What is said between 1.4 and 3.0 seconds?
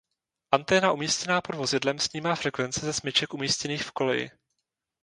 pod vozidlem snímá frekvence ze